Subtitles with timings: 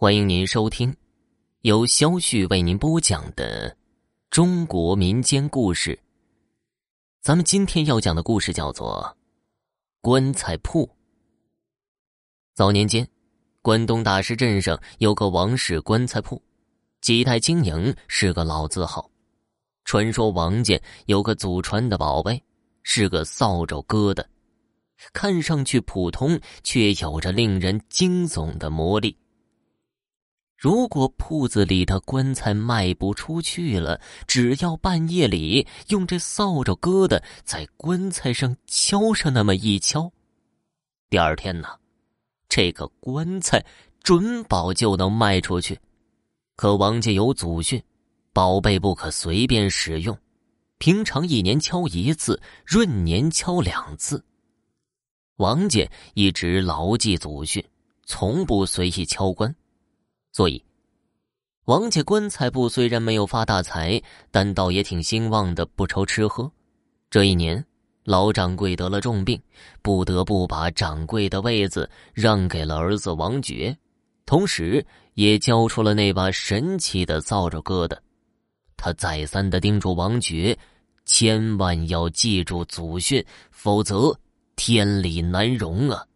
[0.00, 0.94] 欢迎您收听
[1.62, 3.76] 由肖旭为您播讲的
[4.30, 5.98] 中国民间故事。
[7.20, 9.12] 咱们今天要讲的故事叫做
[10.00, 10.86] 《棺材铺》。
[12.54, 13.08] 早年间，
[13.60, 16.40] 关东大石镇上有个王氏棺材铺，
[17.00, 19.10] 几代经营是个老字号。
[19.84, 22.40] 传说王家有个祖传的宝贝，
[22.84, 24.24] 是个扫帚疙瘩，
[25.12, 29.18] 看上去普通，却有着令人惊悚的魔力。
[30.58, 40.10] 如果铺子里的棺材卖不出去了，只要半夜里用这扫帚疙瘩在棺材上敲上那么一敲，
[41.08, 41.68] 第二天呢，
[42.48, 43.64] 这个棺材
[44.02, 45.78] 准保就能卖出去。
[46.56, 47.80] 可王家有祖训，
[48.32, 50.18] 宝贝不可随便使用，
[50.78, 54.24] 平常一年敲一次，闰年敲两次。
[55.36, 57.64] 王家一直牢记祖训，
[58.06, 59.54] 从不随意敲棺。
[60.38, 60.62] 所以，
[61.64, 64.00] 王家棺材铺虽然没有发大财，
[64.30, 66.48] 但倒也挺兴旺的，不愁吃喝。
[67.10, 67.66] 这一年，
[68.04, 69.42] 老掌柜得了重病，
[69.82, 73.76] 不得不把掌柜的位子让给了儿子王爵，
[74.26, 77.98] 同时也交出了那把神奇的扫帚疙瘩。
[78.76, 80.56] 他再三的叮嘱王爵，
[81.04, 84.16] 千万要记住祖训，否则
[84.54, 86.06] 天理难容啊！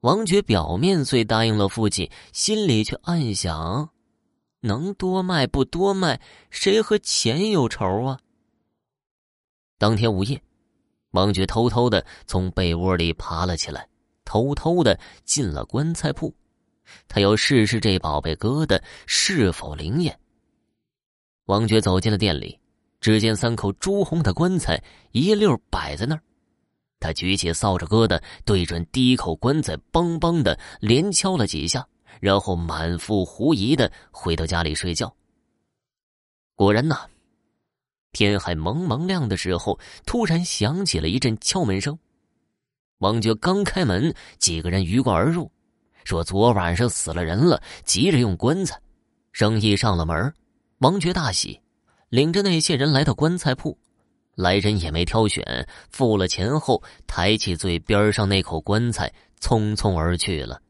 [0.00, 3.90] 王爵表面虽答应了父亲，心里却暗想：
[4.60, 8.20] 能多卖不多卖，谁和钱有仇啊？
[9.76, 10.40] 当天午夜，
[11.10, 13.88] 王爵偷偷的从被窝里爬了起来，
[14.24, 16.32] 偷偷的进了棺材铺，
[17.08, 20.16] 他要试试这宝贝疙瘩是否灵验。
[21.46, 22.56] 王爵走进了店里，
[23.00, 26.22] 只见三口朱红的棺材一溜摆在那儿。
[27.00, 31.86] 他举起扫帚疙瘩，对准第一口棺材，梆梆的连敲了几下，
[32.20, 35.14] 然后满腹狐疑的回到家里睡觉。
[36.56, 37.06] 果然呐，
[38.10, 41.96] 天还蒙蒙亮的时候，突然响起了一阵敲门声。
[42.98, 45.52] 王爵刚开门，几个人鱼贯而入，
[46.02, 48.80] 说昨晚上死了人了，急着用棺材。
[49.30, 50.34] 生意上了门，
[50.78, 51.60] 王爵大喜，
[52.08, 53.78] 领着那些人来到棺材铺。
[54.38, 60.62] 来人也没挑选，付了钱后，抬起最边上那口棺材，匆匆而去了。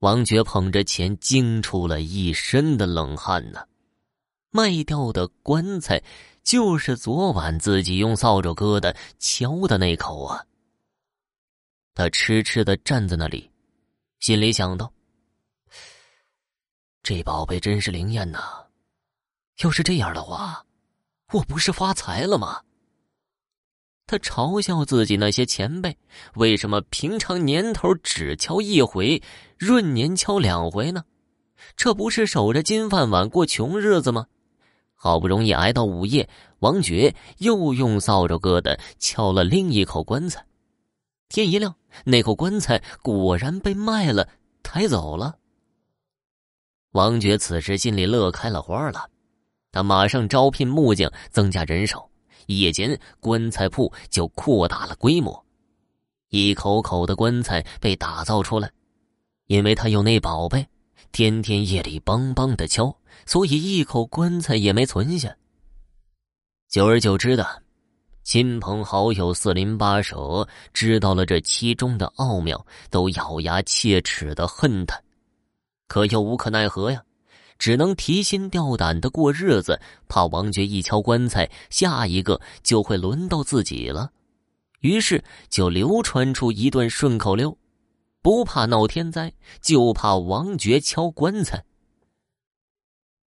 [0.00, 3.66] 王爵捧着钱，惊出了一身的冷汗呢。
[4.50, 6.02] 卖掉的棺材，
[6.42, 10.44] 就是昨晚自己用扫帚疙瘩敲的那口啊。
[11.94, 13.50] 他痴痴的站在那里，
[14.20, 14.92] 心里想到：
[17.02, 18.38] 这宝贝真是灵验呐！
[19.62, 20.62] 要是这样的话。
[21.34, 22.62] 我不是发财了吗？
[24.06, 25.98] 他嘲笑自己那些前辈，
[26.36, 29.20] 为什么平常年头只敲一回，
[29.58, 31.04] 闰年敲两回呢？
[31.76, 34.26] 这不是守着金饭碗过穷日子吗？
[34.94, 36.28] 好不容易挨到午夜，
[36.60, 40.46] 王爵又用扫帚疙瘩敲了另一口棺材。
[41.28, 41.74] 天一亮，
[42.04, 44.28] 那口棺材果然被卖了，
[44.62, 45.38] 抬走了。
[46.92, 49.10] 王爵此时心里乐开了花了。
[49.74, 52.08] 他马上招聘木匠，增加人手。
[52.46, 55.44] 夜间，棺材铺就扩大了规模，
[56.28, 58.70] 一口口的棺材被打造出来。
[59.48, 60.64] 因为他有那宝贝，
[61.10, 62.96] 天天夜里梆梆的敲，
[63.26, 65.34] 所以一口棺材也没存下。
[66.68, 67.44] 久而久之的，
[68.22, 75.02] 亲朋好友、四邻八舍知道了这其中的奥妙，都咬牙切齿的恨他，
[75.88, 77.02] 可又无可奈何呀。
[77.58, 84.10] 只能提心吊胆的过日子，怕王爵一敲棺材，下一个就会轮到自己了。
[84.80, 87.56] 于是就流传出一段顺口溜：
[88.20, 89.32] 不怕闹天灾，
[89.62, 91.64] 就怕王爵敲棺材。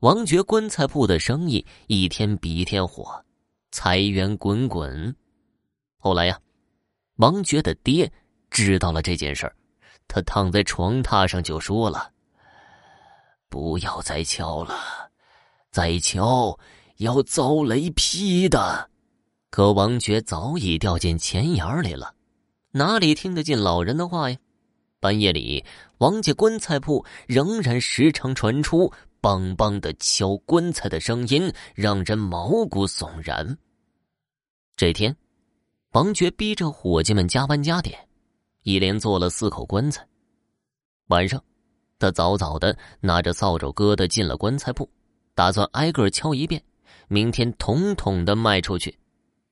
[0.00, 3.24] 王爵棺材铺的生意一天比一天火，
[3.72, 5.14] 财源滚滚。
[5.98, 6.38] 后来呀，
[7.16, 8.10] 王爵的爹
[8.50, 9.56] 知道了这件事儿，
[10.06, 12.13] 他躺在床榻上就说了。
[13.54, 14.74] 不要再敲了，
[15.70, 16.58] 再敲
[16.96, 18.90] 要遭雷劈的。
[19.48, 22.16] 可王爵早已掉进钱眼里了，
[22.72, 24.36] 哪里听得进老人的话呀？
[24.98, 25.64] 半夜里，
[25.98, 28.92] 王家棺材铺仍然时常传出
[29.22, 33.56] “梆梆”的敲棺材的声音，让人毛骨悚然。
[34.74, 35.16] 这天，
[35.92, 37.96] 王爵逼着伙计们加班加点，
[38.64, 40.04] 一连做了四口棺材。
[41.06, 41.40] 晚上。
[41.98, 44.88] 他早早的拿着扫帚疙瘩进了棺材铺，
[45.34, 46.62] 打算挨个敲一遍，
[47.08, 48.98] 明天统统的卖出去，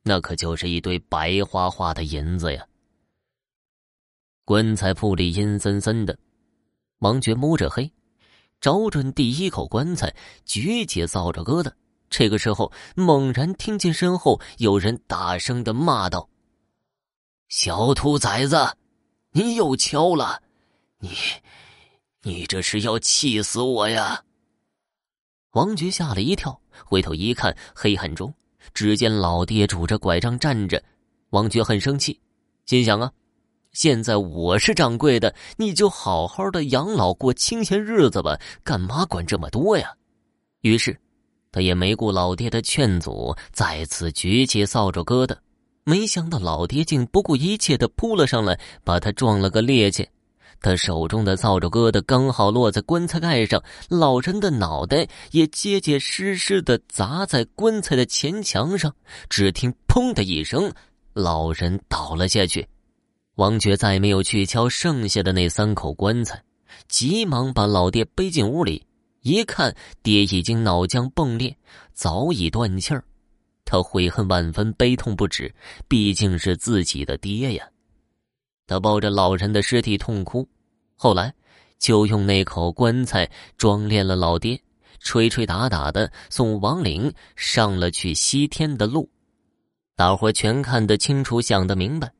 [0.02, 2.66] 那可就是一堆白花花的银子呀。
[4.44, 6.18] 棺材铺里阴森森的，
[6.98, 7.90] 王觉摸着黑，
[8.60, 10.14] 找准第一口棺材，
[10.44, 11.72] 举起扫帚疙瘩。
[12.10, 16.28] 这个时候，猛然听见身后有人大声的骂道
[17.48, 18.76] ：“小兔崽子，
[19.30, 20.42] 你又敲了！
[20.98, 21.08] 你，
[22.22, 24.22] 你这是要气死我呀！”
[25.52, 28.32] 王觉吓了一跳，回头一看，黑暗中
[28.72, 30.82] 只见老爹拄着拐杖站着。
[31.30, 32.20] 王觉很生气，
[32.66, 33.12] 心想啊，
[33.72, 39.94] 现在我是掌柜的，你就好好的养老过清闲日子吧，干嘛管这么多呀？
[40.62, 40.98] 于是。
[41.54, 45.36] 他也没顾老爹的劝阻，再次举起扫帚疙瘩，
[45.84, 50.06] 没想到老爹竟不顾一切的扑了上来，把他撞了个趔趄。
[50.62, 58.94] 他手中的扫帚疙瘩刚好落在棺材盖上，老人的脑袋也结结实实的砸在棺材的前墙上。
[59.28, 60.72] 只听“砰”的一声，
[61.12, 62.66] 老人倒了下去。
[63.34, 66.40] 王觉再没有去敲剩下的那三口棺材，
[66.88, 68.86] 急忙把老爹背进屋里。
[69.22, 71.56] 一看，爹已经脑浆迸裂，
[71.92, 73.02] 早已断气儿。
[73.64, 75.52] 他悔恨万分，悲痛不止。
[75.88, 77.64] 毕竟是自己的爹呀！
[78.66, 80.48] 他抱着老人的尸体痛哭。
[80.96, 81.34] 后来，
[81.78, 84.60] 就用那口棺材装殓了老爹，
[85.00, 89.10] 吹吹打打的送亡灵上了去西天的路。
[89.96, 92.12] 大伙全看得清楚，想得明白：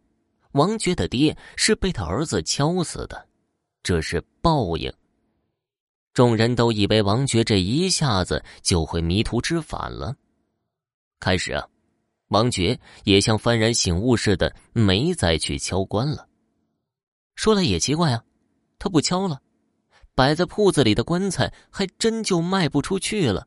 [0.53, 3.27] 王爵的爹是被他儿子敲死的，
[3.83, 4.93] 这是报应。
[6.13, 10.15] 众人都以为王爵这一下子就会迷途知返了。
[11.21, 11.67] 开始啊，
[12.29, 16.29] 王爵也像幡然醒悟似的，没再去敲棺了。
[17.35, 18.23] 说来也奇怪啊，
[18.79, 19.41] 他不敲了，
[20.15, 23.47] 摆在铺子里的棺材还真就卖不出去了。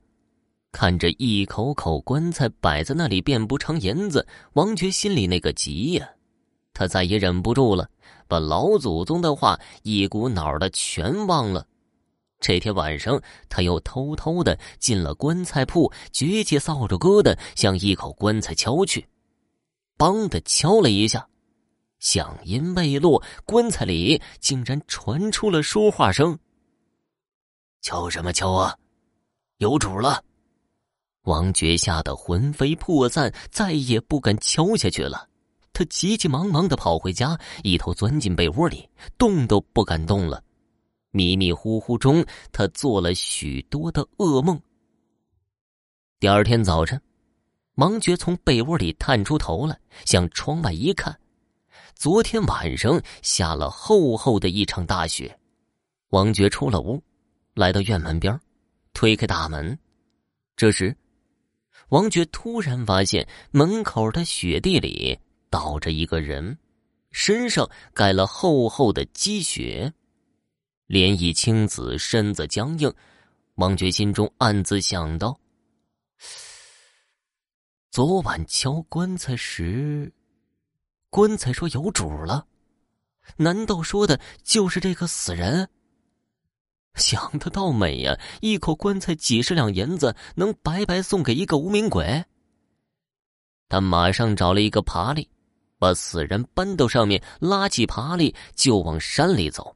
[0.71, 6.09] 看着一口口棺材摆在那里变不成银子，王爵心里那个急呀！
[6.73, 7.89] 他再也忍不住了，
[8.27, 11.65] 把老祖宗的话一股脑的全忘了。
[12.41, 19.07] 这天晚上，他又偷偷的进了棺材铺，举起扫帚疙瘩向一口棺材敲去，
[19.97, 21.25] 梆的敲了一下，
[22.05, 26.37] 响音未落，棺材里竟然传出了说话声
[27.81, 28.77] ：“敲什么敲啊？
[29.57, 30.23] 有主了！”
[31.25, 35.27] 王爵吓得魂飞魄散，再也不敢敲下去了。
[35.73, 38.87] 他急急忙忙的跑回家，一头钻进被窝里，
[39.17, 40.43] 动都不敢动了。
[41.09, 44.61] 迷迷糊糊中，他做了许多的噩梦。
[46.19, 47.01] 第二天早晨，
[47.77, 51.19] 王爵从被窝里探出头来，向窗外一看，
[51.95, 55.39] 昨天晚上下了厚厚的一场大雪。
[56.09, 57.01] 王爵出了屋，
[57.53, 58.39] 来到院门边，
[58.93, 59.77] 推开大门。
[60.57, 60.95] 这时，
[61.89, 65.17] 王爵突然发现门口的雪地里
[65.49, 66.57] 倒着一个人，
[67.11, 69.91] 身上盖了厚厚的积雪。
[70.87, 72.93] 脸已青紫，身子僵硬，
[73.55, 75.39] 王爵心中暗自想到：
[77.89, 80.13] 昨晚敲棺材时，
[81.15, 82.45] 棺材说有主了，
[83.37, 85.69] 难道说的就是这个死人？
[86.95, 88.19] 想得倒美呀！
[88.41, 92.25] 一口棺材几十两银子，能白白送给一个无名鬼？
[93.69, 95.29] 他马上找了一个爬犁，
[95.79, 99.73] 把死人搬到上面，拉起爬犁就往山里走。